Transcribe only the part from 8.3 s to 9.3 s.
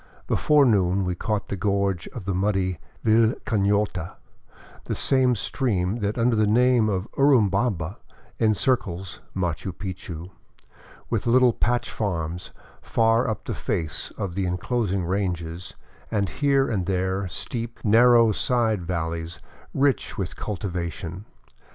encircles